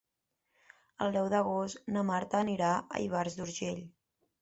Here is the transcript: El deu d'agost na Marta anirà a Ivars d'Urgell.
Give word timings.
El 1.09 1.13
deu 1.17 1.29
d'agost 1.35 1.93
na 1.99 2.05
Marta 2.09 2.43
anirà 2.43 2.73
a 2.83 3.07
Ivars 3.09 3.41
d'Urgell. 3.41 3.89